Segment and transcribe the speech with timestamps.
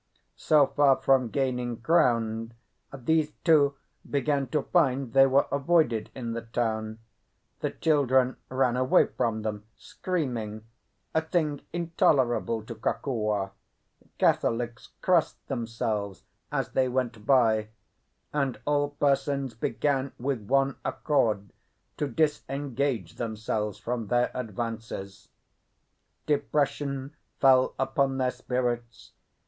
[0.35, 2.55] So far from gaining ground,
[2.91, 3.75] these two
[4.09, 6.97] began to find they were avoided in the town;
[7.59, 10.65] the children ran away from them screaming,
[11.13, 13.51] a thing intolerable to Kokua;
[14.17, 17.67] Catholics crossed themselves as they went by;
[18.33, 21.53] and all persons began with one accord
[21.97, 25.29] to disengage themselves from their advances.
[26.25, 29.11] Depression fell upon their spirits.